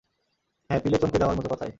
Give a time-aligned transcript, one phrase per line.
[0.69, 1.69] হ্যাঁ, পিলে চমকে যাওয়ার মতো কথাই।